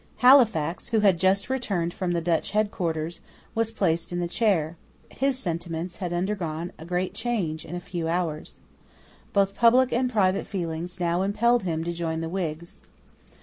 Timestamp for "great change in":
6.85-7.75